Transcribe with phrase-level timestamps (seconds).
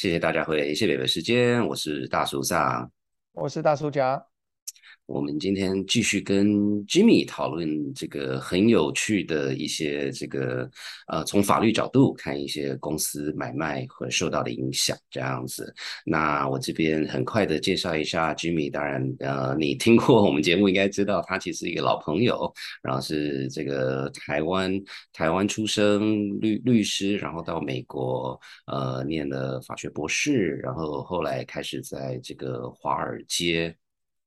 [0.00, 2.90] 谢谢大家回谢北北时间，我是大叔上，
[3.32, 4.29] 我是大叔甲。
[5.10, 6.46] 我们今天继续跟
[6.86, 10.70] Jimmy 讨论这个很有趣的一些这个
[11.08, 15.74] 呃，从法律角度看一些公司买卖和受到的影响这样子。
[16.06, 24.80] 那我这边很快的介绍一下 Jimmy，当然呃，你听过我们节目应该知道他其实一个老朋友，然后是这个台湾
[25.12, 33.74] 台湾出生律律师，然后到美国呃念了法学博士，然后后来开始在这个华尔街。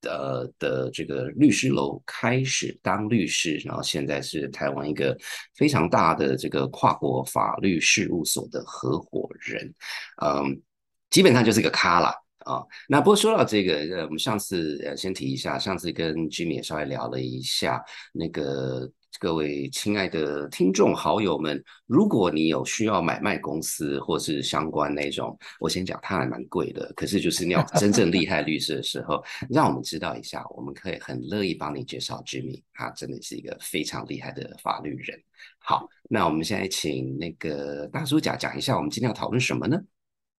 [0.04, 5.18] 呃的这个律师楼开始当律师，然后现在是台湾一个
[5.56, 9.74] 非常大的这个跨国法律事务所的合伙人，
[10.22, 10.62] 嗯，
[11.10, 12.64] 基本上就是个咖了啊。
[12.88, 18.92] 那不过说到这个，呃，我们上次呃先提一下，上次跟 Jimmy 也稍微聊了一下那个。
[19.20, 35.18] 各位亲爱的听众好友们，如果你有需要买卖公司或是相关那种，我先讲它还蛮贵的，可是就是你要真正厉害律师的时候，让我们知道一下，我们可以很乐意帮你介绍 Jimmy，他真的是一个非常厉害的法律人。
[35.60, 39.80] 好，那我们现在请那个大叔甲讲一下，我们今天要讨论什么呢？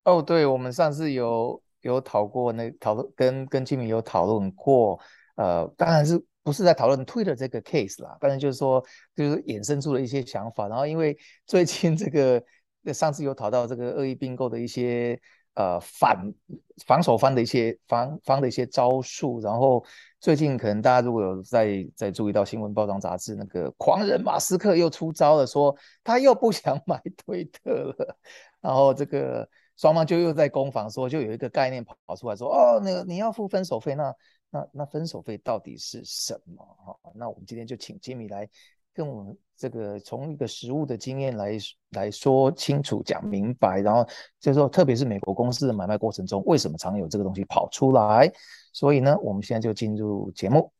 [0.04, 5.00] 哦，对，我们上次有有讨过那讨论跟跟 Jimmy 有讨论过，
[5.36, 6.22] 呃，当然是。
[6.44, 8.84] 不是在讨论 Twitter 这个 case 啦，但是就是说，
[9.16, 10.68] 就是衍生出了一些想法。
[10.68, 15.18] 然后因为 最近这个上次有讨到这个恶意并购的一些
[15.54, 16.30] 呃反
[16.86, 19.40] 防守方的一些防方的一些招数。
[19.40, 19.82] 然后
[20.20, 28.18] 最近可能大家如果有在在注意到新闻、报章、杂志，那个狂人马斯克又出招了，说他又不想 买推特了。
[28.60, 34.14] 然后这个双方就又在攻防，说就有一个概念跑出来说，哦，那个你要付分手费那。
[34.54, 36.64] 那那分手费到底是什么？
[36.86, 38.48] 哈，那我们今天就请吉米来
[38.92, 41.58] 跟我们这个从一个实物的经验来
[41.90, 44.04] 来说清楚、讲明白，然后
[44.38, 48.32] 就是说，特别是美国公司的买卖过程中，为什么常有这个东西跑出来？
[48.72, 50.72] 所以呢，我们现在就进入节目。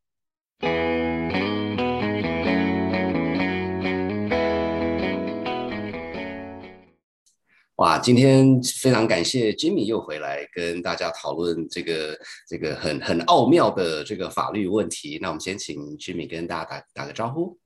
[7.78, 15.18] 哇，今天非常感谢 Jimmy 又回来跟大家讨论这个这个很很奥妙的这个法律问题。
[15.20, 17.58] 那我们先请 Jimmy 跟大家打打个招呼。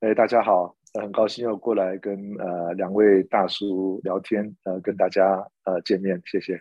[0.00, 6.52] 哎，大家好，很高兴又过来跟呃两位大叔聊天，呃，跟大家呃见面，谢谢。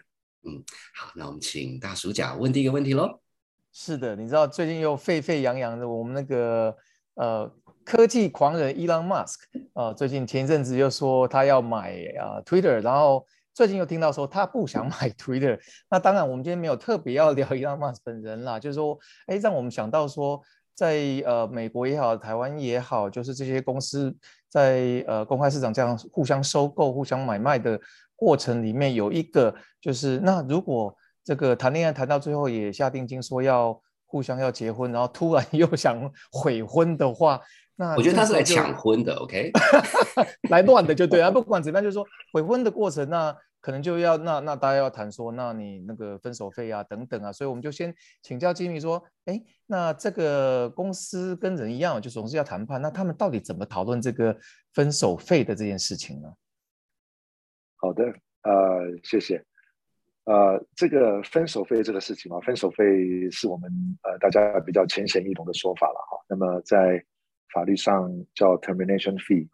[0.45, 0.63] 嗯，
[0.95, 3.19] 好，那我们请大叔讲问第一个问题喽。
[3.73, 6.73] 是的，你知道最近又沸沸扬扬的，我们那个
[7.16, 7.53] 呃。
[7.86, 9.36] 科技狂人 Elon Musk
[9.74, 15.60] 啊，最近前一阵子又说他要买啊 Twitter，然后最近又听到说他不想买 Twitter。
[15.90, 20.42] 那当然，我们今天没有特别要聊 Elon Musk 本人啦，就是说，哎，让我们想到说，
[20.74, 20.96] 在
[21.26, 24.16] 呃美国也好，台湾也好，就是这些公司
[24.50, 27.80] 在呃公开市场这样互相收购、互相买卖的
[28.16, 37.42] 过程里面，有一个就是，那如果这个谈恋爱谈到最后也下定金说要互相要结婚，然后突然又想悔婚的话。
[37.75, 39.51] 那我觉得他是来抢婚的，OK？
[40.50, 54.38] 来乱的就对啊，不管怎么样，就是说悔婚的过程，那可能就要那那大家要谈说，那你那个分手费啊等等啊，所以我们就先请教吉米说，哎，那这个公司跟人一样，就总是要谈判，那他们到底怎么讨论这个
[54.73, 56.31] 分手费的这件事情呢？
[57.78, 58.03] 好的，
[58.44, 58.51] 呃，
[59.03, 59.44] 谢谢。
[60.25, 63.69] 呃，这个分手费这个事情啊，分手费是我们
[64.03, 66.23] 呃大家比较浅显易懂的说法了哈。
[66.29, 67.03] 那么在
[67.53, 69.47] 法律上叫 termination fee，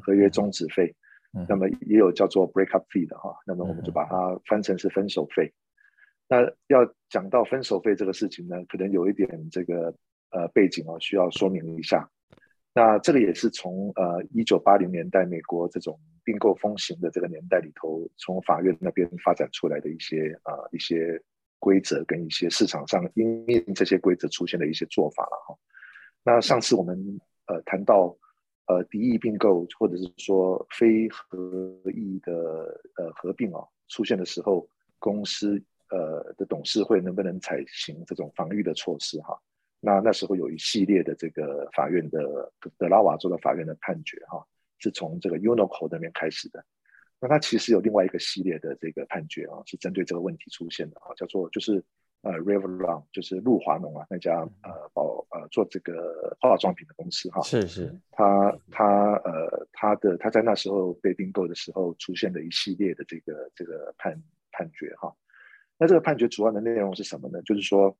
[0.00, 0.94] 合约终止费，
[1.48, 5.52] 那么也有叫做 break up fee 的哈，那么我们就把它翻成是分手费。
[6.28, 9.94] 那要讲到分手费这个事情呢，可能有一点这个
[10.30, 12.08] 呃背景哦，需要说明一下。
[12.74, 21.20] 那这个也是从呃一九八零年代美国这种并购风行的这个年代里头，从法院那边发展出来的一些啊一些
[21.58, 25.56] 规则跟一些市场上因应这些规则出现的一些做法了哈。
[26.22, 27.20] 那上次我们。
[27.46, 28.16] 呃，谈到
[28.66, 32.32] 呃敌意并购或者是说非合意的
[32.96, 39.38] 呃合并啊出现的时候，公司呃的董事会能不能采行这种防御的措施哈？
[39.80, 44.44] 那那时候有一系列的这个法院的德拉瓦州的法院的判决哈，
[44.78, 46.64] 是从这个 Unoco 那边开始的。
[47.20, 51.82] 那它其实有另外一个系列的这个判决啊，是针对这个问题出现的啊，叫做就是。
[52.22, 64.20] 呃，Revlon 就是露华浓啊，那家呃保呃做这个化妆品的公司哈，是是，他他呃他的他在那时候被并购的时候出现的一系列的这个这个判
[64.50, 65.14] 判决哈，
[65.78, 67.40] 那这个判决主要的内容是什么呢？
[67.42, 67.96] 就是说，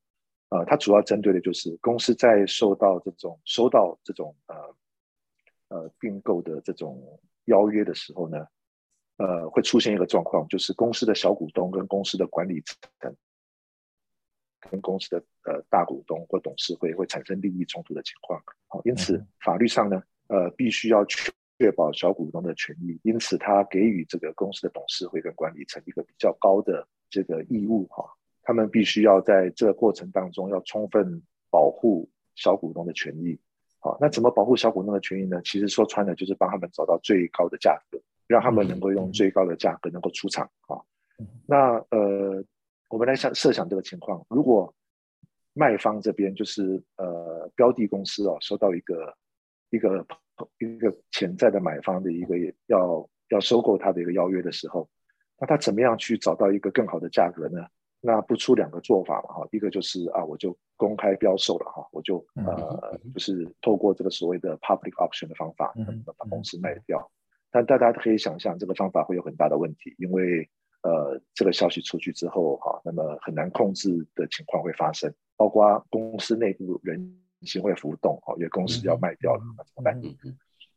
[0.49, 4.57] 呃，它主要针对的就是公司在受到这种收到这种呃
[5.69, 8.45] 呃并购的这种邀约的时候呢，
[9.19, 12.61] 呃会出现一个状况，就是公司的小股东跟公司的管理
[12.99, 13.15] 层
[14.71, 18.41] 跟公司的呃大股东或董事会会产生利益冲突的情况。
[18.69, 28.05] 好，因此法律上呢，呃，必须要确确保小股东的权益，因此他给予这个公司的董事会跟管理层一个比较高的这个义务哈，
[28.43, 33.39] 他们必须要在这个过程当中要充分保护小股东的权益。
[33.79, 35.41] 好，那怎么保护小股东的权益呢？
[35.45, 40.77] 其实说穿了就是帮他们找到最高的价格，让他们能够用最高的价格能够出场啊。
[41.47, 42.45] 那呃。
[42.89, 44.73] 我们来想设想这个情况，如果
[45.55, 49.17] 卖方这边就是呃标的公司哦，收到一个
[49.71, 50.07] 一个
[50.59, 52.37] 一个潜在的买方的一个
[52.67, 54.89] 要要收购他的一个邀约的时候，
[55.41, 57.67] 那他怎么样去找到一个更好的价格呢？
[58.01, 65.75] 那不出两个做法嘛哈，一个就是啊我就公开标售了哈，我就呃就是透过这个所谓的 public option 的方法
[66.05, 67.11] 把公司卖掉，
[67.51, 70.49] 但大家可以想象这个方法会有很大的问题，因为。
[70.87, 76.97] 呃，这个消息出去之后，哈，那么很难控制的情况会发生，包括公司内部人
[77.43, 80.01] 心会浮动，哈，因为公司要卖掉了，那怎么办？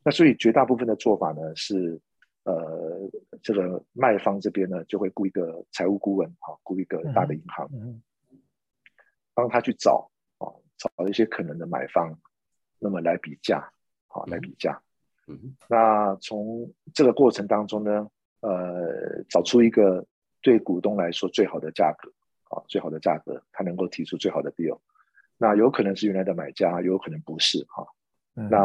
[0.04, 2.02] 那所以绝大部分的做法呢是，
[2.44, 3.08] 呃，
[3.44, 7.70] 这个卖方这边呢就会雇一个财务顾问，哈，雇一个大的银行，
[9.36, 10.10] 帮他去找，
[10.40, 12.18] 啊，找一些可能的买方，
[12.80, 13.72] 那么来比价，
[14.08, 14.82] 好，来比价。
[15.28, 18.10] 嗯，那从这个过程当中呢？
[18.42, 20.06] 呃，找出一个
[20.42, 22.10] 对股东来说最好的价格
[22.56, 24.80] 啊，最好的价格，他能够提出最好的 deal。
[25.38, 27.86] 那有可能是原来的买家，有可能不是哈。
[28.34, 28.58] 那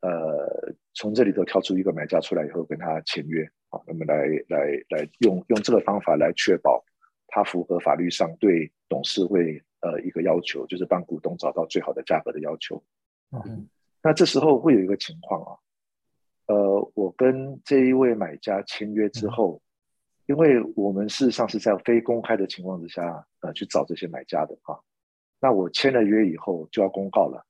[0.00, 6.84] 呃，从这里头挑出一个买家出来以后，跟他签约啊，那么来来来用用这个方法来确保
[7.28, 12.82] 他符合法律上对董事会呃一个要求，就是帮股东找到最好的价格的要求。
[13.30, 13.68] 嗯，
[14.02, 15.54] 那这时候会有一个情况啊。
[16.94, 19.60] 呃，我跟这一位买家签约之后，
[20.26, 24.78] 因为我们事实上是在非公开的情况之下，呃，去找这些买家的哈。
[25.40, 27.44] 那我签了约以后就要公告了，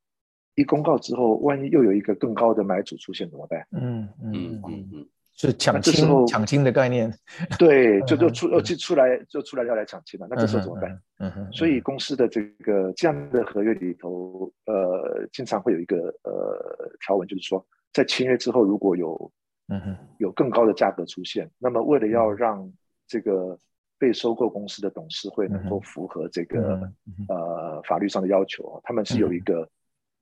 [0.54, 3.66] 一公告之后，万一又有一个更高的买主出现怎么办？
[3.72, 7.12] 嗯嗯嗯嗯，是抢亲抢亲的概念。
[7.58, 11.02] 对，就就出要去出来就出来要来抢亲了，那这时候怎么办？
[11.19, 11.52] 嗯哼。
[11.52, 17.66] 所以公司的这个这样的合约里头，呃，经常会有一个呃条文，就是说。
[17.92, 19.32] 在签约之后，如果有
[19.69, 22.72] 嗯有更高的价格出现，那么为了要让
[23.06, 23.58] 这个
[23.98, 26.81] 被收购公司的董事会能够符合这个
[27.28, 29.69] 呃法律上的要求，他们是有一个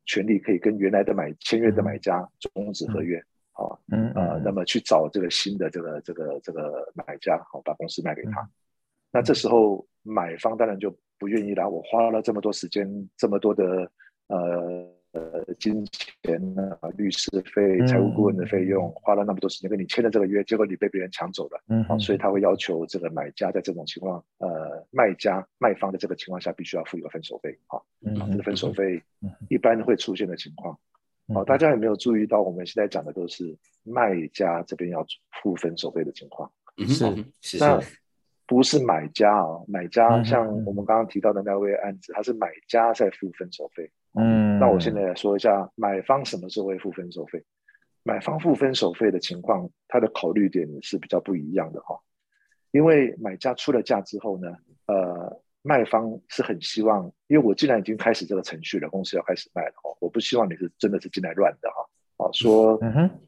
[0.06, 3.19] 权利可以跟原来的买签约的买家终止合约，
[3.53, 8.49] 啊，嗯呃，那么去找这个新的这个这个这个买家，好把公司卖给他。
[9.12, 13.91] 那这时候买方当然就不愿意啦，我花了这么多时间，这么多的
[14.29, 14.98] 呃。
[15.13, 15.87] 呃，金
[16.23, 29.03] 钱呢，律师费、财务顾问的费用，花了那么多时间跟你签了这个约，结果你被别人抢走了，嗯，好，所以他会要求这个买家在这种情况，呃，卖家卖方的这个情况下，必须要付一个分手费，好，嗯，这个分手费
[29.49, 30.79] 一般会出现的情况，
[31.33, 35.05] 好，大家有没有注意到，我们现在讲的都是卖家这边要
[35.43, 36.53] 付分手费的情况，
[37.41, 37.81] 是，那
[38.47, 43.91] 不是买家啊，买家像我们刚刚提到的那位案子，他是买家在付分手费。
[44.15, 47.41] 嗯，那我现在来说一下，买方什么时候会付分手费？
[48.03, 51.97] 买方付分手费的情况，他的考虑点是比较不一样的哈。
[52.71, 54.49] 因为买家出了价之后呢，
[54.87, 62.25] 呃，卖方是很希望，因为我既然已经开始这个程序了，公司要开始卖了哦，我不希望你是真的是进来乱的哈。
[62.25, 62.81] 啊，说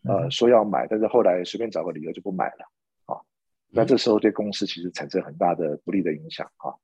[0.05, 2.67] 呃说要买，但是后来随便找个理由就不买了
[3.05, 3.21] 啊。
[3.69, 6.75] 那这时候对公司其实产生很大的不利的影响哈。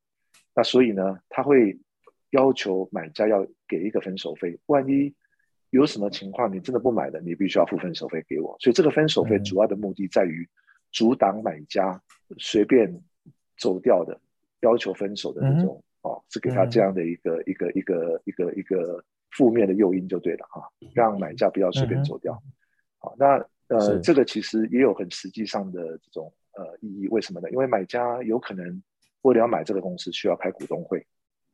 [0.54, 1.76] 那所以呢，他会。
[2.30, 5.14] 要求买家要给一个分手费，万一
[5.70, 8.56] 有什么情况你真的不买了，你必须要付分手费给我。
[8.60, 10.48] 所以这个分手费主要的目的在于
[10.92, 12.00] 阻挡买家
[12.38, 13.02] 随便
[13.58, 14.20] 走掉的
[14.60, 20.62] 要求分手的那种哦，是给他这样的一个一个一个一个一个负面的诱因就对了哈，
[20.94, 22.40] 让买家不要随便走掉。
[22.98, 27.50] 好，那呃这个其实也有很实际上的这种呃意义，为什么呢？
[27.50, 28.82] 因为买家有可能
[29.22, 31.04] 为了要买这个公司，需要开股东会。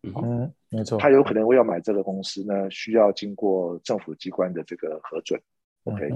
[0.02, 5.40] 嗯，没错，他有可能会要买这个公司呢，需要经过政府机关的这个核准。
[5.84, 6.10] OK，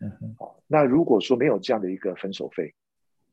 [0.00, 2.72] 嗯好，那如果说没有这样的一个分手费，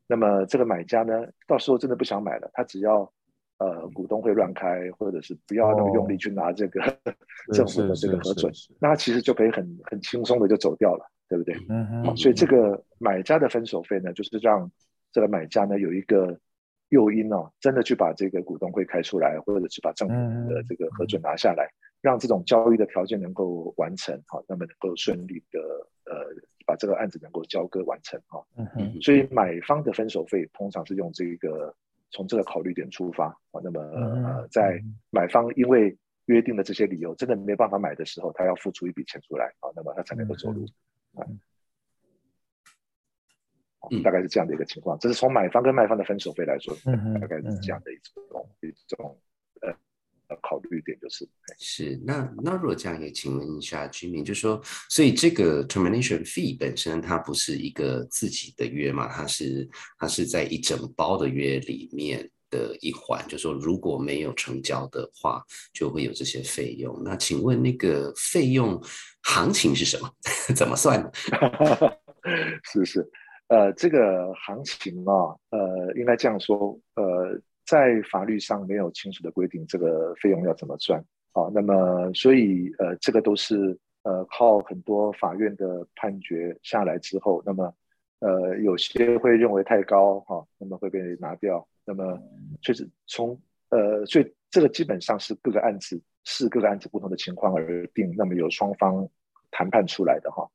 [0.08, 3.08] 那么这个买家呢，到时候真的不想买了，他只要
[3.58, 6.80] 呃股东会乱开，或者是不要那么用力去拿这个
[7.54, 11.54] 政府的这个核准，那他其实就可以很很轻松的就走掉了，对不对？
[11.68, 14.68] 嗯嗯，所以这个买家的分手费呢，就是让
[15.12, 16.36] 这个买家呢有一个。
[16.90, 20.14] 诱因哦，真的去把这个股东会开出来，或者是把政府
[20.52, 21.68] 的这个核准拿下来，
[22.00, 25.60] 让这种交易的条件能够完成，好，那么能够顺利的
[26.04, 26.26] 呃
[26.66, 28.44] 把这个案子能够交割完成哈。
[28.56, 31.74] 嗯哼，所以买方的分手费通常是用这个
[32.10, 33.60] 从这个考虑点出发啊。
[33.62, 34.80] 那么呃，在
[35.10, 40.66] 买方因为约定的这些理由真的没办法买的时候，他要付出一笔钱出来啊，那么他才能够走路
[43.80, 43.88] 啊。
[44.04, 46.74] 大概是这样的一个情况，这是从买方跟卖方的分手费来说，
[47.20, 47.98] 大概是这样的一
[48.30, 49.18] 种一种
[49.62, 49.70] 呃
[50.28, 59.68] 呃考虑点，就是是那那如果这样也请问一下居民，就说所以这个 termination fee 本身它不是一个自己的约嘛，它是
[59.98, 67.02] 它是在一整包的约里面的一环，就说如果没有成交的话，就会有这些费用。
[67.04, 68.80] 那请问那个费用
[69.22, 70.10] 行情是什么？
[70.54, 71.12] 怎么算的？
[72.64, 73.10] 是是。
[73.50, 81.50] 呃，这个行情啊，呃，应该这样说，呃，在法律上没有清楚的规定，这个费用要怎么算啊？
[81.52, 87.74] 那么，所以呃，这个都是呃靠很多法院的判决下来之后，那么
[88.20, 91.66] 呃，有些会认为太高哈，那么会被拿掉。
[91.84, 92.16] 那么
[92.62, 93.36] 确实从
[93.70, 99.08] 呃，所以这个基本上是各个案子是各个案子不同的情况而定，那么由双方
[99.50, 100.48] 谈判出来的哈。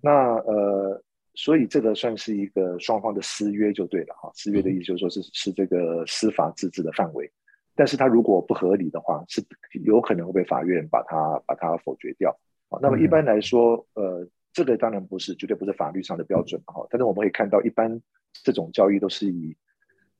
[0.00, 0.97] 那呃。
[1.38, 7.30] 所以这个算是一个双方的私约就对了哈，私约的意思就是说是是这个司法自治的范围，
[7.76, 9.40] 但是他如果不合理的话，是
[9.84, 12.36] 有可能会被法院把它把它否决掉
[12.70, 12.80] 啊。
[12.82, 18.02] 那么一般来说，呃，这个当然不是绝对不是法律上的标准哈，但是我们可以看到，一般
[18.42, 19.56] 这种交易都是以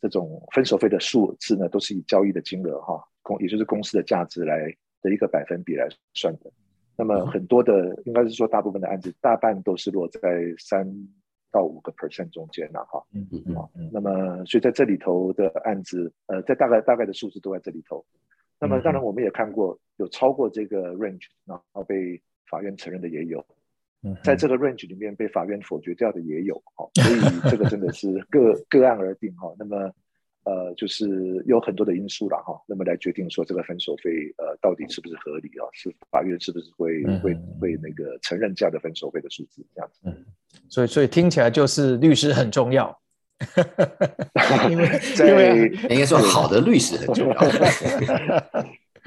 [0.00, 4.72] 这种分手费的数字呢，都是以交易的金额哈公也就是公司的价值来
[5.02, 6.52] 的一个百分比来算的。
[7.00, 10.20] 那么很多的，应该是说大部分的案子，大半都是落在
[10.58, 10.84] 三
[11.52, 13.00] 到五个 percent 中间了哈。
[13.14, 13.40] 嗯嗯
[13.76, 13.88] 嗯。
[13.92, 18.04] 那么，所以在这里头的案子，呃，在大概大概的数字都在这里头。
[18.58, 23.46] 那么，当然我们也看过有超过这个 range，然后被法院承认的也有。
[24.02, 24.16] 嗯。
[24.24, 26.90] 在这个 range 里面被法院否决掉的也有哈。
[26.94, 29.54] 所以这个真的是个个 案而定哈。
[29.56, 29.92] 那么。
[30.48, 35.68] 呃，就是有很多的因素了哈，那么来决定说这个分手费呃到底是不是合理啊？
[35.74, 40.00] 是法院是不是会会会那个承认这样的分手费的数字这样子？
[40.04, 40.24] 嗯，
[40.70, 42.98] 所以所以听起来就是律师很重要，
[44.70, 44.88] 因为
[45.28, 47.34] 因为应该说好的律师很重要。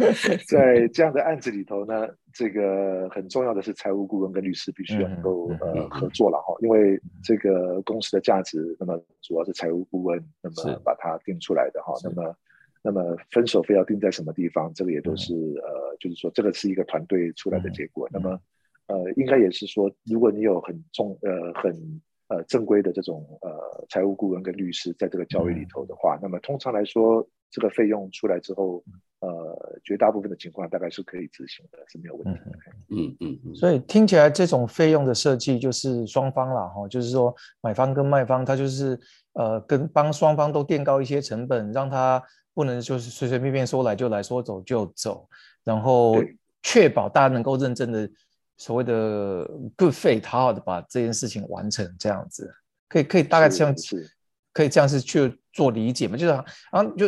[0.50, 12.36] 在这样的案子里头呢，这个很重要的是财务顾问跟律师必须要能够呃合作了哈，因为这个公司的价值，那么主要是财务顾问那么把它定出来的哈，那么
[12.84, 18.40] 那么分手费要定在什么地方，这个也都是呃，就是说这个是一个团队出来的结果，那么
[18.88, 28.84] 呃，应该也是说，如果你有很重呃很呃正规的这种呃财务顾问跟律师在这个交易里头的话，那么通常来说，这个费用出来之后。
[29.24, 32.58] 呃，绝大部分的情况大概是可以执行的，是没有问题的。
[32.90, 33.54] 嗯嗯嗯。
[33.54, 37.32] 所以听起来这种费用的设计就是双方啦，哈，就是说
[37.62, 39.00] 买方跟卖方，他就是
[39.34, 42.20] 呃跟帮双方都垫高一些成本，让他
[42.56, 45.30] 不能就是随随便便说来就来说走就走，
[45.64, 46.16] 然后
[46.64, 48.10] 确保大家能够认真的
[48.58, 49.46] 所谓的
[49.78, 52.52] good faith 好好的把这件事情完成，这样子
[52.90, 54.04] 可以可以大概这样子，
[54.52, 56.34] 可以这样子去做理解嘛，就是
[56.72, 57.06] 然后就。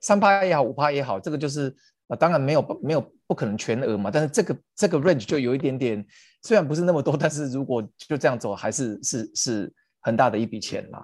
[0.00, 1.74] 三趴也好，五趴也好，这个就是
[2.08, 6.04] 啊，当然没有没有不可能全额嘛，但是这个这个 range 就有一点点，
[6.42, 11.02] 虽然不是那么多，但是如果就这样走，还是是是很大的一笔钱啦，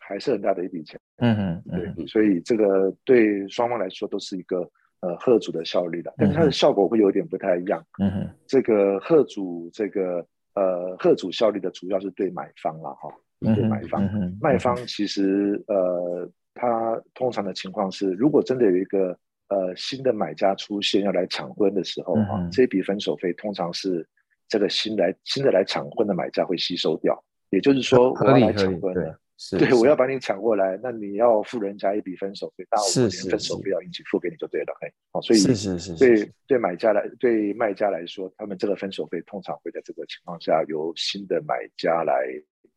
[0.00, 1.00] 还是很大的一笔钱。
[1.18, 1.62] 嗯哼，
[1.96, 4.58] 对，所以这个对双方来说都是一个
[5.00, 7.84] 呃贺主的效率的，但是它的效果会有点不太一样。
[7.98, 10.24] 嗯哼，这个贺主这个
[10.54, 13.10] 呃贺主效率的主要是对买方了哈，
[13.40, 14.08] 对买方，
[14.40, 16.30] 卖方其实呃。
[16.54, 19.16] 他通常的情况是，如果真的有一个
[19.48, 24.06] 呃新的买家出现要来抢婚的时候啊，这笔分手费通常是
[24.48, 27.22] 这个新来新的来抢婚的买家会吸收掉。
[27.50, 29.18] 也就是说，我要来抢婚了，
[29.58, 42.14] 对，我要把你抢过来，那你要付人家一笔分手费，那我连分手费要一起付给你就对了，嘿，好，所以是是是，对对买家来对卖家来说，他们这个分手费通常会在这个情况下由新的买家来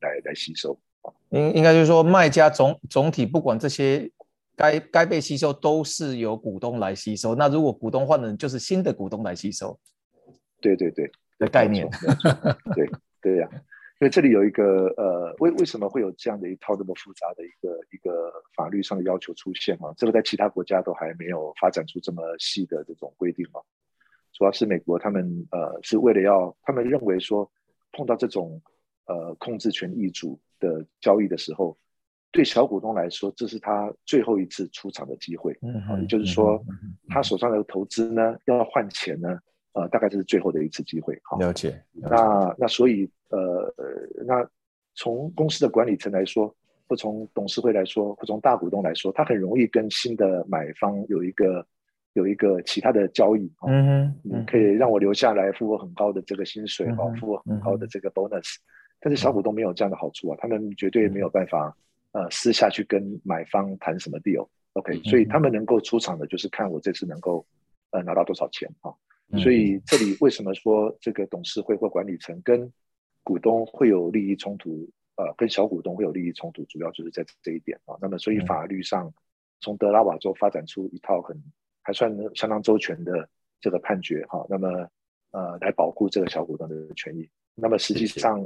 [0.02, 0.78] 来来吸收。
[1.30, 4.10] 应应该就是说，卖家总总体不管这些
[4.56, 7.36] 该该被吸收，都是由股东来吸收。
[7.36, 9.78] 那如果股东换人，就是新的股东来吸收。
[10.62, 11.90] 对对对，的概念。
[12.74, 12.90] 对
[13.22, 13.50] 对呀，
[14.00, 19.94] 因为这里有一个呃，为为什么会有这样的一套那么复杂的一个一个法律上的要求出现啊？
[19.98, 23.60] 这个在其他国家都还没有发展出这么细的这种规定啊。
[24.32, 27.52] 主要是美国他们呃是为了要，他们认为说
[27.92, 28.62] 碰到这种
[29.08, 30.40] 呃控制权易主。
[30.66, 31.78] 的交易的时候，
[32.32, 35.58] 对小股东来说，这是他最后一次出场的机会。
[35.62, 36.62] 嗯，好，也就是说，
[37.10, 39.40] 他手上的投资呢，要换钱呢，
[39.74, 41.18] 呃，大概这是最后的一次机会。
[41.24, 41.82] 好了解。
[41.94, 43.74] 那那所以，呃，
[44.26, 44.46] 那
[44.96, 46.54] 从公司的管理层来说，
[46.88, 51.66] 或从董事会来说，或从大股东来说，他很容易跟新的买方有一个
[52.14, 58.58] 有一个其他的交易啊，嗯你可以让我留下来，付我很高的这个薪水啊，付我很高的这个 bonus。
[59.06, 61.78] 但是小股东没有这样的好处啊，他们绝对没有办法
[62.12, 64.48] 呃私下去跟买方谈什么 deal。
[64.74, 67.46] OK，所以他们能够出场的就是看我这次能够
[67.92, 68.92] 呃拿到多少钱啊。
[69.38, 72.68] 所以这里为什么说这个董事会或管理层跟
[73.22, 74.90] 股东会有利益冲突？
[75.18, 77.96] 呃，跟小股东会有利益冲突，主要就是在这一点啊。
[78.02, 79.14] 那么，所以法律上
[79.62, 81.40] 从德拉瓦州发展出一套很
[81.84, 83.30] 还算相当周全的
[83.62, 84.44] 这个判决哈。
[84.50, 84.68] 那么，
[85.30, 87.30] 呃，来保护这个小股东的权益。
[87.54, 88.46] 那么，实际上，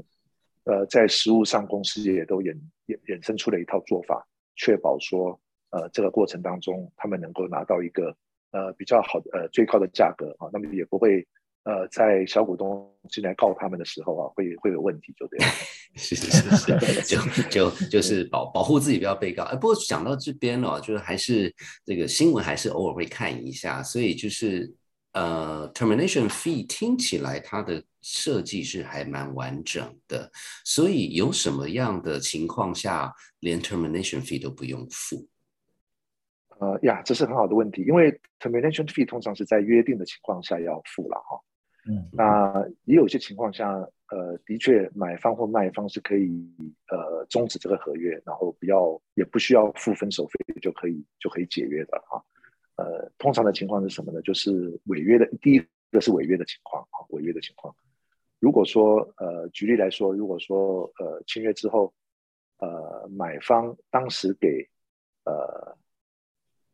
[0.65, 2.55] 呃，在实务上，公司也都衍
[2.87, 5.39] 衍衍生出了一套做法，确保说，
[5.71, 8.15] 呃，这个过程当中，他们能够拿到一个
[8.51, 10.49] 呃比较好的呃最高的价格啊。
[10.51, 11.27] 那么也不会。
[11.63, 15.51] 呃，在小股东进来告他们的时候啊，会会有问题，就这样。
[15.93, 19.43] 是是是，就就 就是保保护自己不要被告。
[19.43, 21.53] 哎，不过讲到这边哦，就是还是
[21.85, 24.73] 这个新闻还是偶尔会看一下，所以就是
[25.11, 30.31] 呃，termination fee 听起来它的设计是还蛮完整的，
[30.63, 35.27] 所以有什么样的情况下连 termination fee 都不用付？
[36.59, 41.39] 呃呀，这是很好的问题，因为 termination fee 通常是在约定的情况下要付了哈。
[41.87, 43.71] 嗯，那也有些情况下，
[44.09, 46.29] 呃，的确买方或卖方是可以
[46.91, 52.21] 呃终止这个合约，然后不要也不需要付分手费就可以就可以解约的哈。
[52.75, 54.21] 呃，通常的情况是什么呢？
[54.21, 57.73] 就是违约的第一个是违约的情况啊，违约的情况。
[58.39, 61.93] 如果说呃，举例来说，如果说呃签约之后，
[62.57, 64.67] 呃，买方当时给
[65.25, 65.77] 呃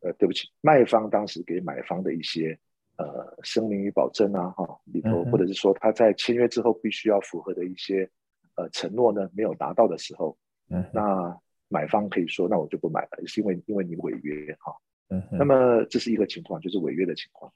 [0.00, 2.58] 呃对不起，卖方当时给买方的一些。
[2.98, 8.10] 呃，声明与保证啊，哈里头，或者是说他在签约之后必须要符合的一些
[8.54, 10.34] 呃承诺呢，没有达到的时候，
[10.70, 14.74] 嗯，那买方可以说，那我就不买了，是因为因为你违约哈，
[15.10, 17.52] 嗯，那么这是一个情况，就是违约的情况。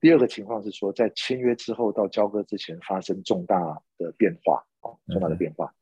[0.00, 5.72] 第二个情况是说，在签约之后到交割之前发生重大的变化，哦，重大的变化，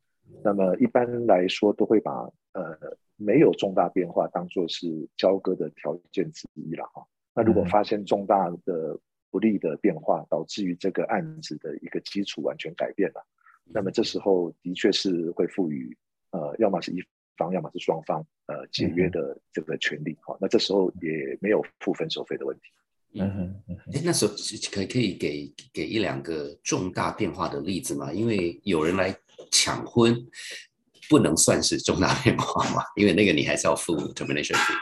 [0.42, 2.12] 那么一般来说都会把
[2.52, 2.76] 呃
[3.16, 7.04] 没有重大变化当做是交割的条件之一了哈。
[7.34, 8.98] 那如果发现重大的
[9.30, 13.24] 不利的变化，导致于这个案子的一个基础完全改变了，
[13.64, 15.96] 那么这时候的确是会赋予
[16.30, 17.02] 呃，要么是一
[17.36, 20.16] 方，要么是双方呃解约的这个权利。
[20.22, 22.70] 好，那这时候也没有付分手费的问题。
[23.14, 23.30] 嗯
[23.68, 24.32] 哼，哎，那时候
[24.72, 28.12] 可可以给给一两个重大变化的例子吗？
[28.12, 29.16] 因为有人来
[29.52, 30.14] 抢婚，
[31.08, 34.74] 不能算是重大变化嘛，因为那个你还是要付 termination fee。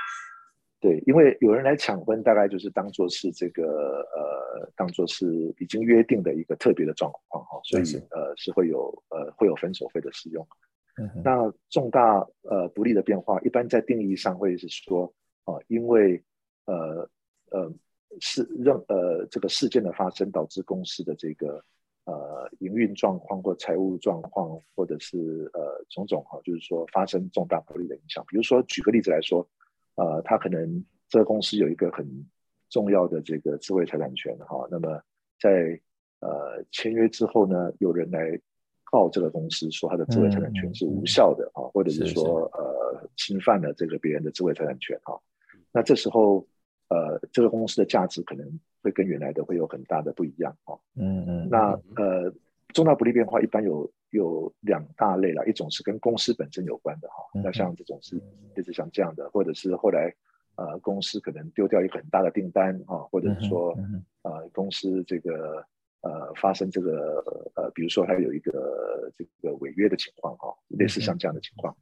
[0.81, 10.47] 对，因为有人来抢婚，大概就是当做是这个呃，当做是已经约定的一个特别的状况哈，所以呃是会有呃会有分手费的使用。
[11.25, 15.13] 那重大呃不利的变化，一般在定义上会是说
[15.45, 16.23] 啊，因为
[16.67, 17.09] 呃
[17.51, 17.73] 呃
[18.21, 21.65] 是任呃这个事件的发生导致公司的这个
[22.05, 28.25] 呃营运状况或财务状况，或者是呃种种哈，就是说发生重大不利的影响。
[28.29, 29.47] 比如说举个例子来说。
[29.95, 32.27] 呃，他可能这个公司有一个很
[32.71, 34.99] 重要的这个智慧财产权哈，那么
[35.39, 35.79] 在
[36.21, 38.41] 呃签约之后呢，有人来
[38.85, 45.21] 告这个公司说他的智慧财产权是无效的哈，或者是说呃侵犯了这个别人的智慧财产权哈，
[45.71, 46.47] 那这时候
[46.93, 48.47] 呃这个公司的价值可能
[48.83, 52.33] 会跟原来的会有很大的不一样哈，嗯嗯，那呃
[52.75, 53.91] 重大不利变化一般有。
[54.13, 58.21] 有两大类啦，一种是跟公司本身有关的哈，那像这种是
[58.55, 60.15] 就是像这样的，或者是后来
[60.57, 63.75] 呃公司可能丢掉一个很大的订单啊，或者是说
[64.21, 65.65] 呃公司这个
[66.03, 67.25] 呃发生这个
[67.55, 71.75] 呃比如说它有一个这个违约的情况哈，类似像这样的情况。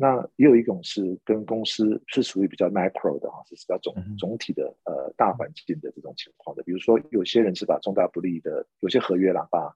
[0.00, 9.72] 那也有一种是跟公司是属于比较 macro 的哈，是比较总总体的呃大环境的这种情况的，比如说有些人是把重大不利的有些合约啦把。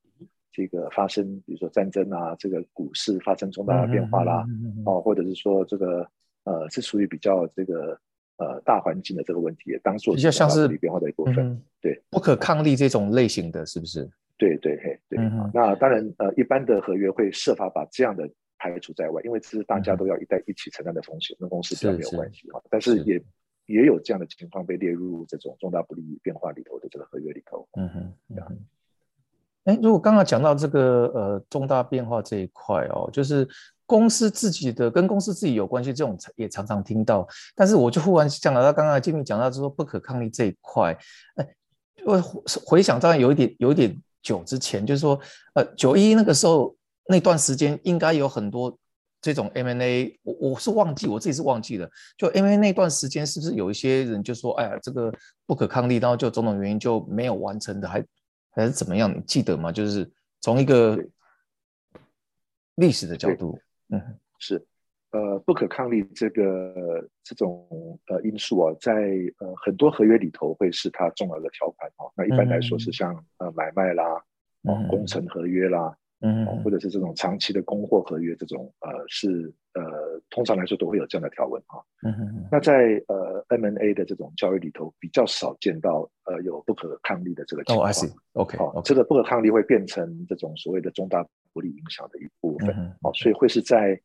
[0.57, 4.47] 这个发生，比如说战争啊，这个股市发生重大的变化啦，
[4.87, 6.09] 哦，或者是说这个
[6.45, 7.99] 呃是属于比较这个
[8.37, 14.09] 呃大环境的这个问题，也当做比较像是变化的一部分，对，不可抗力这种类型的是不是？
[14.39, 15.19] 对对嘿，对。
[15.53, 18.31] 那当然呃，一般的合约会设法把这样的
[18.72, 22.62] 排除在外，因为这是大家都要一代一起承担的风险，跟公司比较没有关系哈。
[22.70, 23.22] 但是也
[23.66, 28.57] 也有这样的情况被列入这种重大不利变化里头的这个合约里头，嗯哼，这样。
[29.64, 33.46] 哎，如果刚刚讲到这个呃重大变化这一块哦，就是
[33.85, 40.96] 公司自己的跟公司自己有关系这种也常常听到，但是我就忽然想到他刚刚金明讲到说不可抗力这一块，
[41.37, 41.46] 哎，
[42.07, 42.18] 我
[42.64, 45.20] 回想当然有一点有一点久之前，就是说
[45.55, 46.74] 呃九一那个时候
[47.09, 48.79] 那段时间应该有很多
[49.21, 55.12] 这种 M&A，我我是忘记我自己是忘记了，就 M&A 那段时间是不是有一些人就说，哎呀，这个
[55.47, 58.05] 不可抗力，然后就种种原因就没有完成的，还
[58.51, 59.11] 还是怎么样？
[59.14, 59.73] 你记得吗？
[59.73, 60.99] 就是从一个
[62.77, 64.01] 历史的角度，嗯，
[64.38, 64.64] 是。
[65.11, 67.69] 呃，不可抗力这个这种
[68.09, 68.93] 呃因素啊，在
[69.38, 72.11] 呃很多合约里头会是它重要的条款哦。
[72.17, 74.05] 那一般来说是像呃买卖啦，
[74.62, 79.83] 哦工程合约啦，嗯，或者是这种长期的供货合约这种呃是呃
[80.31, 81.77] 通常来说都会有这样的条文啊。
[82.03, 82.49] 嗯哼。
[82.51, 87.93] 那在呃 M N A 的这种交易里头比较少见到呃有不可抗力的这个情况。
[88.33, 92.71] OK，哦，这个不可抗力会变成这种所谓的重大不利影响的一部分。
[93.03, 94.01] 哦，所以会是在。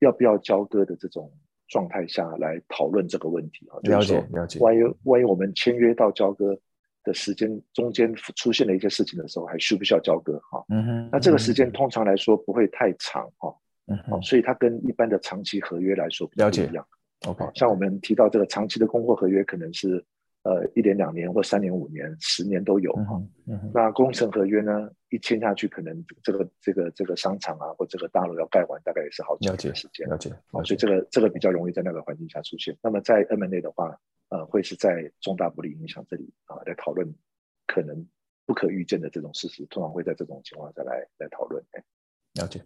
[0.00, 1.30] 要不要交割的这种
[1.68, 3.78] 状态下来讨论这个问题啊？
[3.84, 4.58] 了解了解。
[4.58, 6.58] 万一万一我们签约到交割
[7.04, 10.36] 的时间中间出现了一些事情的时候，还需不需要交割？
[10.50, 11.08] 哈，嗯哼。
[11.12, 13.54] 那这个时间通常来说不会太长哈，
[13.86, 14.20] 嗯哼。
[14.22, 16.86] 所以它跟一般的长期合约来说不一样。
[17.26, 20.04] OK，像我们提到这个长期的供货合约，可能是。
[20.44, 23.20] 呃，一年、两年或三年、五年、十年都有哈。
[23.72, 24.90] 那工程合约呢？
[25.08, 30.06] 一签下去，可能这个、这个、这个商场啊，或这个大楼要盖完，大概也是好几年的时间。
[30.08, 30.28] 了解。
[30.50, 32.76] 啊，所以这个这个比较容易在那个环境下出现。
[32.82, 33.96] 那么在 M&A 的话，
[34.28, 37.10] 呃，会是在重大不利影响这里啊，来讨论
[37.66, 38.06] 可能
[38.44, 41.64] 不可预见的这种事实，通常会在这种情况下来来讨论。
[41.70, 41.82] 哎
[42.34, 42.60] 了解。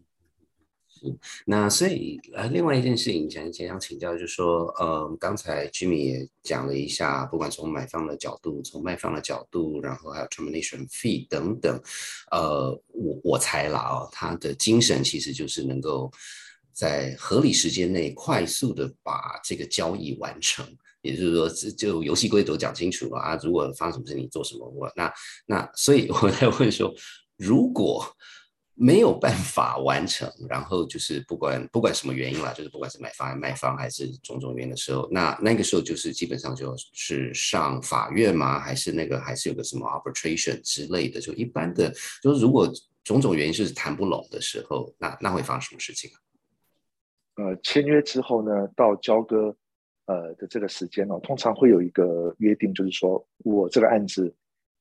[1.44, 11.80] 那所以呃，另外一件事情想想请教，就是说，呃，刚才 Jimmy 也讲了一下，不管从买方的角度，从卖方的角度，然后还有 termination fee 等等，
[12.30, 16.10] 呃，我我猜了啊，他的精神其实就是能够
[16.72, 20.66] 在合理时间内快速的把这个交易完成，
[21.02, 25.12] 也就是说，就游戏规则讲清楚了啊，如果发生什么事，你做什么，我那
[25.46, 26.94] 那，所以我在问说，
[27.36, 28.04] 如果。
[28.80, 38.60] 没有办法完成，然后就是不管不管什么原因啦，就是不管是买方、卖方还是种种原因的时候，那那个时候就是基本上就是上法院吗？
[38.60, 41.20] 还是那个还是有个什么 arbitration 之类的？
[41.20, 46.16] 就一般的，就是如果种种原因是谈不拢的时候，那那会发生什么事情啊？
[47.42, 49.56] 呃，签约之后呢，到交割
[50.06, 54.32] 呃的这个时间哦，通常会有一个约定，就是说我这个案子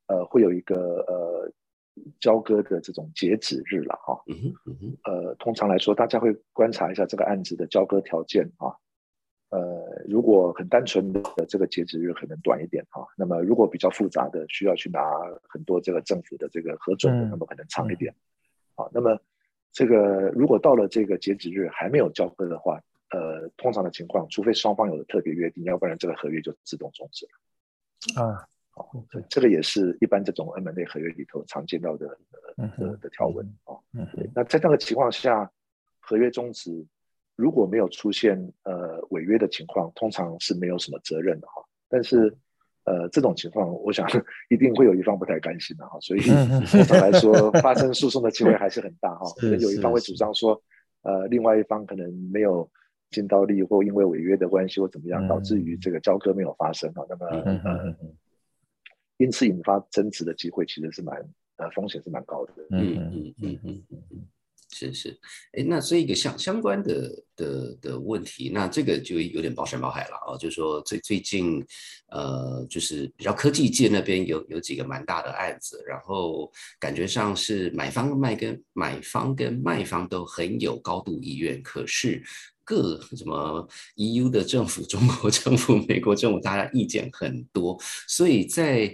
[0.06, 0.76] 呃会有一个
[1.08, 1.52] 呃。
[2.20, 4.22] 交割的这种截止日了哈，
[5.04, 8.74] 呃，通常来说，大家会观察一下这个案子的交割条件啊，
[9.50, 15.02] 呃，如果很单纯的这个截止日可能短一点哈，那么如果比较复杂的，需要去拿
[15.48, 18.14] 很多这个政府的这个核准的，那么可能长一点，
[18.76, 19.20] 啊，那么
[19.72, 22.82] 这个如果到了这个截止日还没有交割的话，
[23.12, 28.48] 呃，通常的情况，除非双方有特别约定，要不然这个合约就自动终止了，啊。
[28.78, 32.08] 哦，这这个也是一般这种 M&A 合约里头常见到的
[32.56, 33.80] 的的条文哦。
[33.94, 35.50] 嗯，那在那个情况下，
[36.00, 36.86] 合约终止
[37.36, 41.64] 如果没有出现呃违约的情况，通常是没有什么责任的哈。
[41.90, 42.36] 但是
[42.84, 44.08] 呃这种情况，我想
[44.50, 45.98] 一定会有一方不太甘心的哈。
[46.00, 49.26] 所以通常来说，发生诉讼的机会还是很大哈。
[49.38, 50.62] 可能有一方会主张说，
[51.02, 52.70] 呃，另外一方可能没有
[53.10, 57.04] 尽到力，或因为违约的关系或怎么样，导致于这个交割没有发生啊。
[57.10, 57.26] 那么
[57.64, 57.96] 呃。
[59.18, 61.18] 因此引发争执的机会其实是蛮
[61.58, 62.54] 呃风险是蛮高的。
[62.72, 64.28] 嗯嗯嗯嗯嗯嗯，
[64.72, 65.20] 是是，
[65.54, 70.38] 哎，那这一个相相关的的的问题，那这个就有点包山包海了啊。
[70.38, 71.66] 就是说最最近
[72.10, 82.24] 呃，就是比较科技界那边有有几个蛮大的案子，然后感觉上是买方卖跟买方跟卖方都很有高度意愿，可是。
[82.68, 88.94] 各什么 EU 的政府、中国政府、 美国政府，大家意见很多，所以在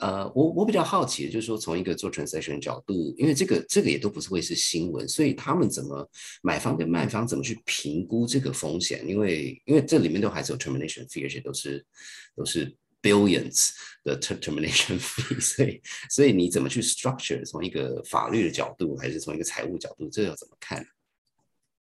[0.00, 6.06] 呃，我我比较好奇的就是说，从一个做 transaction 角度，因为这个这个也都不是会是新闻，所以他们怎么
[6.42, 9.02] 买方跟卖方怎么去评估这个风险？
[9.08, 11.86] 因为因为这里面都还是有 termination fee，而且都是
[12.36, 13.70] 都是 billions
[14.04, 17.42] 的 termination fee，所以所以你怎么去 structure？
[17.46, 20.84] 从一个法律的角度，还是从一个财务角度，这要怎么看？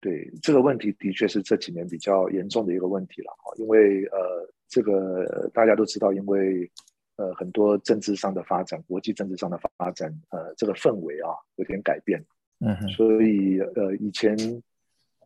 [0.01, 3.53] 对这个问题，的确是这几年比较严重的一个问题了哈。
[3.57, 6.71] 因为呃，这个大家都知道，因为
[7.17, 12.25] 呃很多政治上的发展，国际政治上的发展，呃，这个氛围啊有点改变。
[12.61, 12.89] 嗯哼。
[12.89, 14.37] 所以呃，以前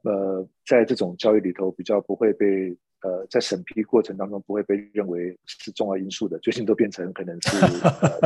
[0.03, 7.57] 呃在这种交易里头比较不会被呃在审批过程当中不会被认为是重要因素的，最近都变成可能是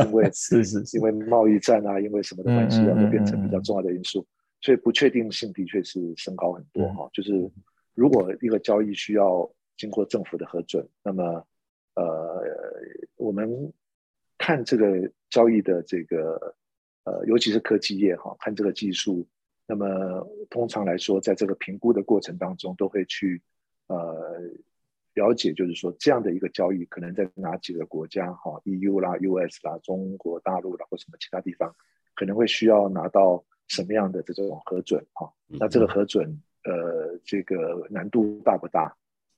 [0.05, 4.25] 因为 是是因为贸易战啊，因为什么的关系啊，都变成比较重要的因素。
[4.61, 7.49] 所以不确定性的确是升高很多哈，就是
[7.93, 11.45] 如果一个交易需要经过政府的核准，那么
[11.95, 12.43] 呃，
[13.15, 13.71] 我们
[14.37, 16.55] 看这个交易的这个
[17.03, 19.27] 呃，尤其是科技业哈，看这个技术
[19.65, 23.41] 那么通常来说，在这个评估的过程当中，都会去
[23.87, 24.39] 呃
[25.13, 31.75] 了解，就是说这样的一个交易可能在哪几个国家哈，EU 啦、US 啦、中国大陆啦或什么其他地方，
[32.15, 35.31] 可能会需要拿到什么样的这种核准哈？
[35.47, 36.27] 那这个核准
[36.63, 38.95] 呃，这个难度大不大？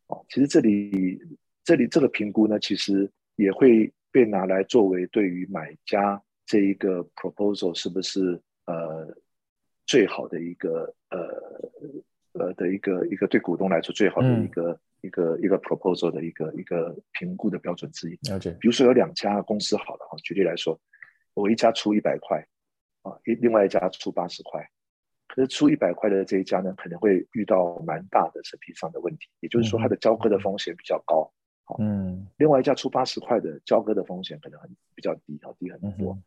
[0.07, 1.19] 哦，其实这里
[1.63, 9.17] 这里这个评估呢，其实也会被拿来作为对于买家这一个 proposal 是不是呃。
[9.89, 11.17] 最好的一个呃
[12.33, 18.15] 呃的一个一个对股东来说最好的一个一个一个 proposal 的一个一个评估的标准之一。
[18.29, 18.51] 了解。
[18.61, 20.79] 比如说有两家公司好了哈，举例来说，
[21.33, 22.47] 我一家出一百块
[23.09, 24.69] 啊，一另外一家出八十块，
[25.27, 31.31] 可是出一百块的这一家呢，可能会遇到蛮大的审批上的问题，也就是说它的交割的风险比较高。
[31.77, 32.27] 嗯。
[32.37, 36.17] 另外一家出八十块的交割的风险可能很比较低，好低很多。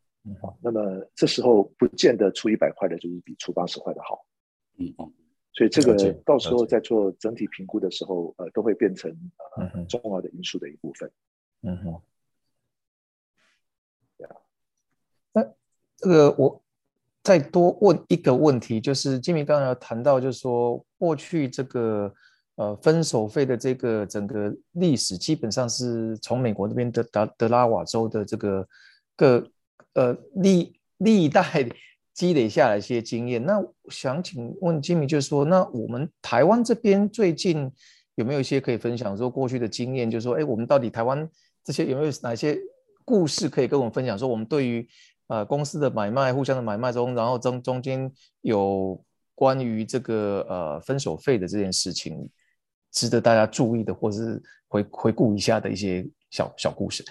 [0.40, 4.24] 好，那么这时候不见得出一百块的，就是比出八十块的好。
[4.78, 5.12] 嗯嗯，
[5.52, 9.10] 所以这个到时候在做整体评估的时候，呃，都会变成
[9.56, 11.10] 呃很重要的因素的一部分。
[11.62, 12.00] 嗯哼。
[15.34, 15.42] 那
[15.96, 16.61] 这个我
[17.22, 22.12] 再多问一个问题，就是金明刚才谈到，就是说过去这个
[22.56, 28.66] 呃分手费的这个整个历史，基本上是从美国那边的德德拉瓦州的这个
[29.16, 29.46] 各。
[29.94, 31.66] 呃，历历代
[32.14, 37.70] 积累下来一些经验，那想请问金明，就是说，那我们台湾这边最近
[38.14, 39.14] 有没有一些可以分享？
[39.14, 41.28] 说过去的经验，就是说，哎，我们到底台湾
[41.62, 42.58] 这些有没有哪些
[43.04, 44.18] 故事可以跟我们分享？
[44.18, 44.88] 说我们对于
[45.28, 49.02] 呃公司的买卖、互相的买卖中，然后中中间有
[49.34, 52.28] 关于这个呃分手费的这件事情，
[52.90, 57.04] 值得大家注意的，或者是回回顾一下的一些小小故事。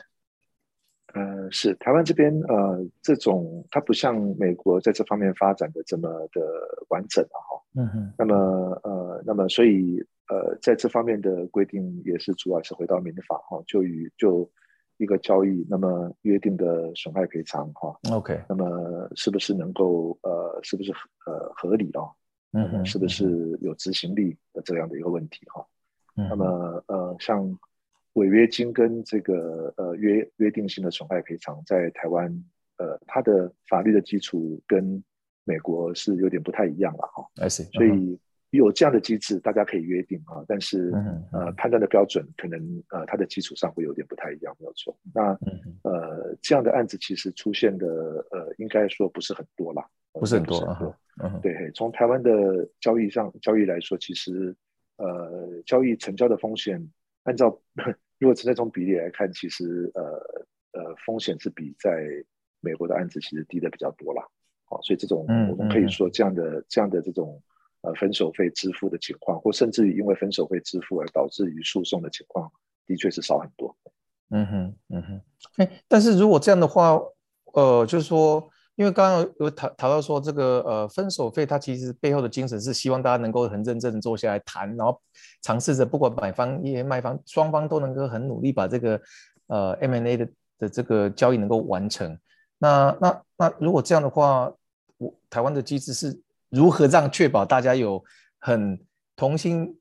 [1.13, 6.41] 呃，是台湾这边呃，这种它不像美国在这方面发展的这么的
[6.87, 8.35] 完整啊，哈，嗯哼，那么
[8.83, 14.49] 呃，那么所以呃，在这方面的规定也是主要是回到民法哈，就与就
[15.01, 20.91] 一个交易，那么约定的损害赔偿哈，OK，那么是不是能够呃，是不是
[21.25, 22.03] 呃合理啊？
[22.53, 25.65] 嗯哼，是不是有执行力的这样的一个问题哈？
[26.15, 26.45] 嗯，那么
[26.87, 27.57] 呃，像。
[28.15, 32.29] 违约金跟这个呃约约定性的损害赔偿，在台湾
[32.75, 35.01] 呃它的法律的基础跟
[35.45, 37.25] 美国是有点不太一样了哈。
[37.37, 37.71] I see。
[37.71, 38.19] 所以
[38.57, 40.91] 有这样的机制，大家可以约定啊，但是
[41.31, 44.97] 呃判断的标准可能呃它的基础上会有点不太一样，没有错。
[45.13, 45.37] 那
[45.83, 47.87] 呃这样的案子其实出现的
[48.31, 50.95] 呃应该说不是很多啦，不是很多啊。
[51.41, 54.55] 对，从台湾的交易上交易来说，其实
[54.97, 56.89] 呃交易成交的风险。
[57.23, 57.61] 按照
[58.17, 60.01] 如果从那种比例来看，其实呃
[60.73, 62.05] 呃风险是比在
[62.59, 64.23] 美国的案子其实低的比较多啦。
[64.65, 67.41] 好，所以这种我们可以说这样的这样的这种
[67.81, 72.51] 呃分手费支付的情况，或甚至于因为分手费支付而导致于诉讼的情况，
[72.87, 73.75] 的确是少很多。
[74.29, 75.21] 嗯哼，嗯哼，
[75.57, 76.99] 哎，但是如果这样的话，
[77.53, 78.49] 呃，就是说。
[78.75, 84.99] 因为刚刚有谈谈到说这个呃分手费，它其实背后的精神是希望大家能够很认真的坐下来谈，然后
[85.41, 88.99] 尝试着不管买方也卖方双方都能够很努力把这个
[89.47, 92.17] 呃 M&A 的的这个交易能够完成。
[92.57, 94.51] 那那那如果这样的话，
[94.97, 96.19] 我台湾的机制是
[96.51, 98.03] 如何让确保大家有
[98.37, 98.79] 很
[99.15, 99.79] 同心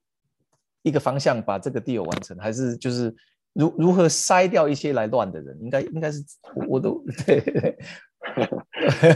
[0.82, 3.14] 一个方向把这个 deal 完成，还是就是
[3.52, 5.58] 如如何筛掉一些来乱的人？
[5.60, 6.24] 应该应该是
[6.66, 7.76] 我都 对。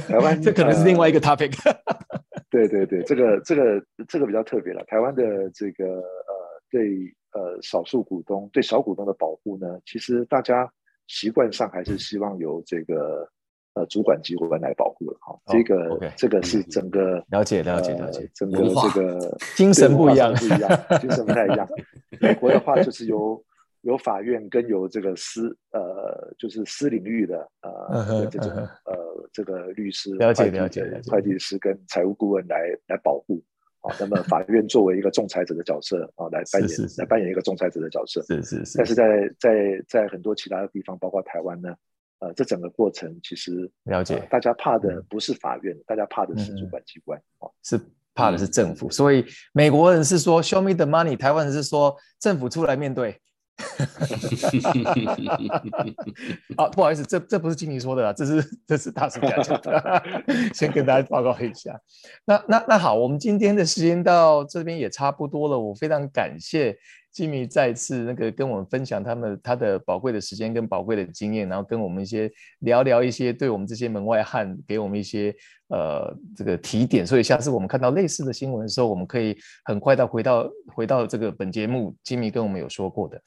[0.08, 1.54] 台湾这可能是另外一个 topic。
[2.50, 4.84] 对对对，这个这个这个比较特别了。
[4.86, 10.70] 台湾的这个呃，对呃少数股东对小股东的保护呢，其实大家
[11.06, 13.28] 习惯上还是希望由这个
[13.74, 15.38] 呃主管机关来保护了哈。
[15.46, 21.68] 这个这个是整个了解了解了解，整个这个精神不一样不一样，精神不太一样。
[22.20, 23.42] 美国的话就是由
[23.82, 32.56] 由法院跟由这个私呃，就是私领域的呃这种呃这个律师、了解了解会计师跟财务顾问来
[32.86, 33.42] 来保护
[33.80, 33.94] 啊。
[34.00, 38.22] 那么法院作为一个仲裁者的角色啊，来扮演来扮演一个仲裁者的角色。
[38.22, 38.78] 是是是。
[38.78, 41.74] 但是在在在很多其他的地方，包括台湾呢，
[42.24, 47.78] 呃，这整个过程其实了解，大家怕的不是法院，大家怕的是主管机关啊，是
[48.14, 48.90] 怕的是政府。
[48.90, 53.20] 所以美国人是说 “show me the money”，台湾人是说政府出来面对。
[53.56, 55.62] 哈哈哈
[56.56, 59.30] 好，不好意思，这这不是经理说的啦，这是这是大叔讲
[59.62, 60.02] 的，
[60.54, 61.78] 先跟大家报告一下。
[62.24, 66.76] 那那那好，我们今天的时间到这边也差不多了，我非常感谢
[67.14, 75.32] 吉米再次那个跟我们分享他们他的宝贵的时间跟宝贵的经验，然后跟我们一些聊聊一些对我们这些门外汉给我们一些
[75.68, 83.22] 呃这个提点，所以下次我们看到类似的新闻的时候，我们可以很快的回到回到这个本节目吉米跟我们有说过的。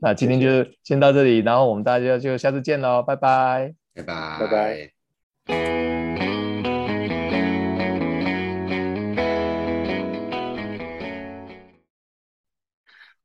[0.00, 4.90] 那今天就先到这里，然后我们大家就下次见喽，拜拜，拜拜，拜
[5.46, 5.73] 拜。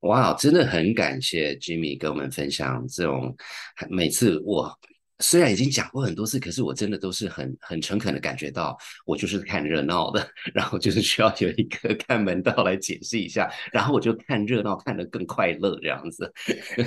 [0.02, 3.36] 哇，真的很感谢 Jimmy 跟我们分享这种，
[3.90, 4.74] 每次我
[5.20, 16.32] 虽然已经讲过很多次，可是我真的都是很很诚恳的感觉到，我就是看热闹的， 然后就是需要有一个看门道来解释一下，然后我就看热闹看得更快乐这样子。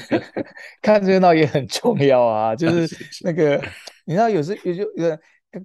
[0.81, 3.63] 看热闹也很重要啊，就是那个
[4.07, 5.19] 你知道有时有就有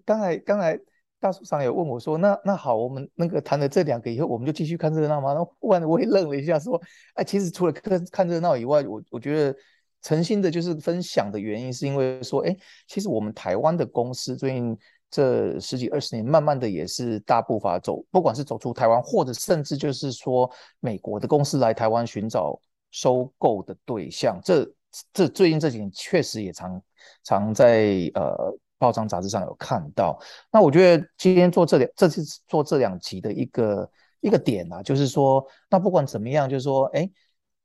[0.05, 0.77] 刚才刚才。
[1.19, 6.79] 大叔长也问我说：“那那好，我们那个谈了这两个以后，我们就继续看热闹吗？”然后忽然我也愣了一下，说
[7.15, 9.57] ：“哎，其实除了看看热闹以外，我我觉得
[10.03, 12.55] 诚心的就是分享的原因，是因为说，哎，
[12.87, 14.77] 其实我们台湾的公司最近
[15.09, 20.47] 这十几二十年，慢慢的也是大步伐走，不管是走出台湾，或者甚至就是说
[20.79, 22.59] 美国的公司来台湾寻找
[22.91, 24.71] 收购的对象，这
[25.11, 26.79] 这最近这几年确实也常
[27.23, 30.19] 常在呃。”报章杂志上有看到，
[30.51, 37.09] 那我觉得今天做这两，这次做这两集的一个一个点啊，就是说，那不管怎么样，就是说，哎，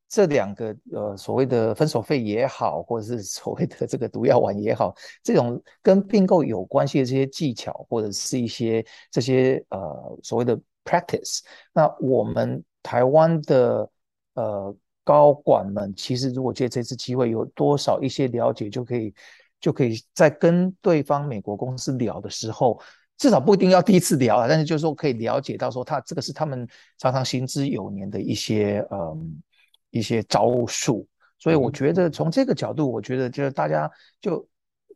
[0.08, 11.40] 这两个呃所谓的分手费也好，或者是所谓的这个毒药丸也好，这种跟并购有关系的这些技巧，或者是一些这些呃所谓的 practice，
[11.74, 13.90] 那我们台湾的
[14.34, 19.14] 呃高管们，其实如果借这次机会有多少一些了解，就可以。
[19.62, 22.82] 就可以在跟对方美国公司聊的时候，
[23.16, 26.66] 至少不一定要第一次聊啊，但是就是说可以了解到说他这个是他们
[26.98, 29.40] 常常行之有年的一些嗯
[29.90, 31.06] 一些招数，
[31.38, 33.88] 所以我觉得从这个角度，我觉得就是大家
[34.20, 34.44] 就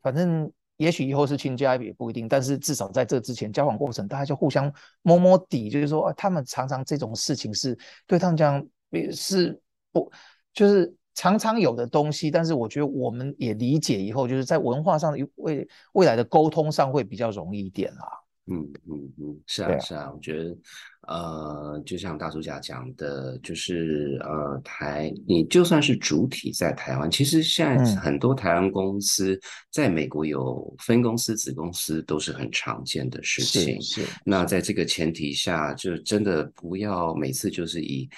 [0.02, 4.70] 反正也许以后是亲家也不一定，但是至少在这之前交往过程，大家就互相
[5.02, 9.56] 摸摸底，就是说他们常常这种事情是对他们讲也是
[9.92, 10.10] 不
[10.52, 10.92] 就是。
[11.16, 18.06] 常常有的东西，但是我觉得我们也理解以后，就是在文化上未未来的沟通上会比较容易一点啦。
[18.48, 20.56] 嗯嗯嗯，是啊是啊，我觉得
[21.08, 29.36] 呃，就像大叔家讲的，就是呃台，你就算是主体在台湾，其实现在很多台湾公司
[29.72, 33.80] 在美国有分公司、子公司都是很常见的事情。
[33.82, 34.02] 是。
[34.24, 38.08] 那在这个前提下，就真的不要每次就是以。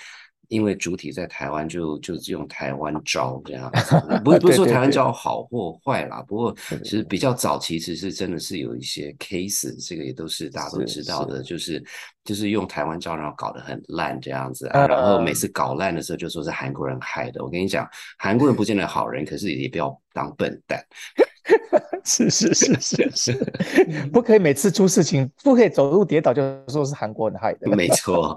[0.48, 6.22] 因为主体在台湾，就就用台湾招这样子， 不不是说台湾招好或坏啦。
[6.26, 11.82] 不过其实比较早期，其实真的是有一些 case，这个也都是大家都知道的，就是
[12.24, 17.44] 就是用台湾招，然后搞得很烂这样子，然后每次搞烂的时候就说是韩国人害的。
[17.44, 20.82] 我跟你讲，韩国人不见得好人，可是也不要当笨蛋。
[22.04, 23.32] 是是是是是，
[24.12, 27.74] 不可以每次出事情，不可以走路跌倒就说是韩国人害的。
[27.76, 28.34] 没错。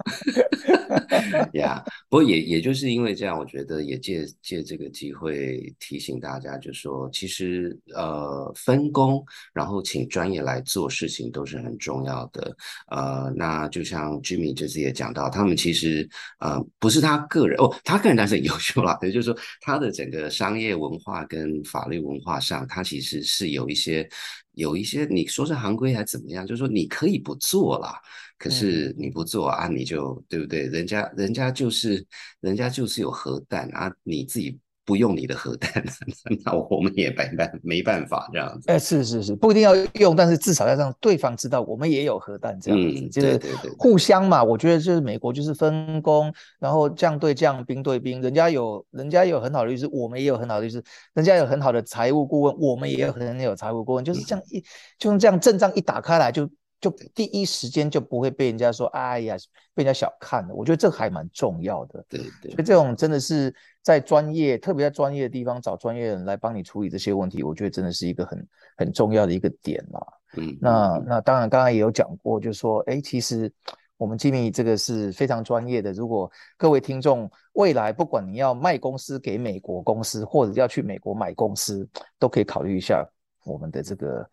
[1.54, 9.24] 呀，不过也也就是因为这样，我觉得也借借这个机会提醒大家，就说其实呃分工，
[9.54, 12.56] 然后请专业来做事情都是很重要的。
[12.88, 16.08] 呃，那就像 Jimmy 这次也讲到，他们其实
[16.40, 24.08] 呃不是他个人哦，他个人当然是很优秀啦， 也就是说他的整个商业文化跟法律文化上，他其实是有一些
[24.54, 28.00] 有一些你说是行规还怎么样，就是说你可以不做啦。
[28.38, 30.64] 可是你不做啊，你就对不对？
[30.68, 32.04] 人家人家就是
[32.40, 34.58] 人家就是有核弹啊，你自己
[34.92, 35.82] 不用你的核弹，
[36.44, 38.70] 那我们也没办没办法这样子。
[38.70, 43.40] 哎，是是是，不一定要用，但是至少要让对方知道我们也有核弹这样子，就是
[43.80, 44.44] 互相嘛。
[44.44, 54.62] 我觉得就是美国就是分工，然后将对将，兵对兵，人家有人家有很好的律师，我们也有很好的律师，人家有很好的财务顾问，我们也有很有财务顾问，就是这样一，
[55.00, 56.50] 就用这样阵仗一打开来就。
[56.82, 59.38] 就第一时间就不会被人家说，哎呀，
[59.76, 60.56] 被人家小看了。
[60.56, 62.04] 我觉得这还蛮重要的。
[62.10, 62.52] 对对。
[62.54, 70.02] 所以这种真的是在专业，特别在专业的地方找专业人来帮你处理这些问题，我觉得真的是一个很很重要的一个点啦。
[70.38, 70.58] 嗯。
[70.60, 73.54] 那那当然，刚刚也有讲过，就是说，哎，其实
[73.98, 75.94] 我们吉米这个是非常专业的。
[75.94, 83.08] 如果各位听众未来不管你要卖公司给美国公司，或者要去美国买公司，都可以考虑一下
[83.46, 84.28] 我们的这个。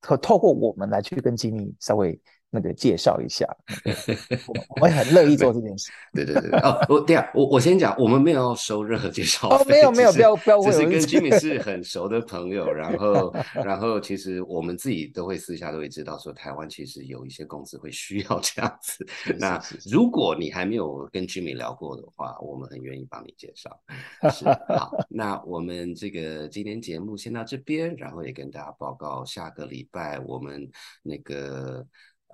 [0.00, 2.18] 透透过我们来去跟吉米稍微
[2.54, 3.44] 那个介绍一下，
[4.46, 5.90] 我我会很乐意做这件事。
[6.12, 19.04] 对对对哦，我对啊，我我先讲，我们没有要收任何介绍费，没有没有，不要不要，只是跟 Jimmy 是很熟的朋友，然后然后其实我们自己都会私下都会知道，说台湾其实有一些公司会需要这样子。
[19.36, 23.76] 那如果你还没有跟 Jimmy 聊过的话，我们很愿意帮你介绍。
[24.30, 30.70] 是好，那我们这个今天节目先到这边，然后也跟大家报告，下个礼拜我们
[31.02, 31.84] 那个。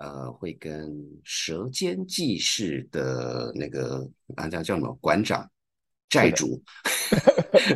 [0.01, 0.89] 呃，会跟
[1.23, 5.47] 《舌尖记事》的那个啊叫叫什么馆长、
[6.09, 6.59] 债主、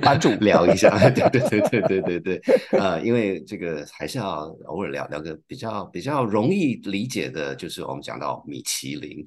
[0.02, 9.24] 版主 聊一下， 对对对对对对对，呃，因为这个还是要偶尔聊聊个比较比较容易理解的，就是我们讲到米其林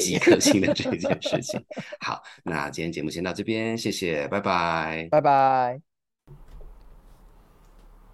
[0.00, 1.62] 极客星的这件事情。
[2.00, 5.80] 好，那今天节目先到这边，谢谢，拜拜，拜拜，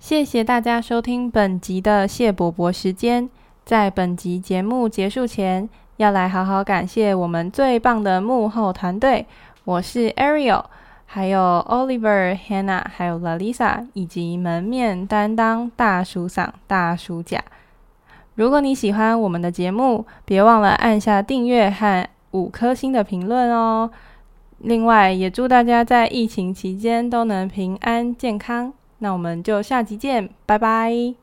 [0.01, 3.31] 谢谢大家收听本集的谢伯伯时间。
[3.71, 5.69] 在本集节目结束前，
[5.99, 9.25] 要来好好感谢我们最棒的幕后团队。
[9.63, 10.65] 我是 Ariel，
[11.07, 17.41] 还有 Oliver、Hannah，还有 Lalisa，以及门面担当大叔嗓、大叔甲。
[18.35, 23.89] 如果你喜欢我们的节目，别忘了按下订阅和五颗星的评论哦。
[24.59, 28.73] 另外，也祝大家在疫情期间都能平安健康。
[28.99, 31.15] 那我们就下集见，拜拜。